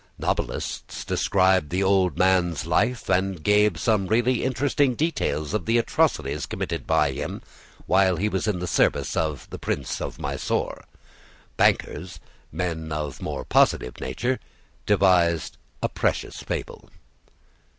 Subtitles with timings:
[0.17, 6.47] Novelists described the old man's life and gave some really interesting details of the atrocities
[6.47, 7.39] committed by him
[7.85, 10.83] while he was in the service of the Prince of Mysore.
[11.55, 12.19] Bankers,
[12.51, 14.39] men of a more positive nature,
[14.87, 16.89] devised a specious fable.